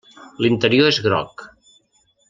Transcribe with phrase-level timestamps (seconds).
[0.45, 1.47] L'interior és groc.